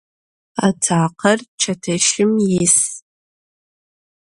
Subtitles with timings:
[0.67, 2.77] Atakher çeteşım yis.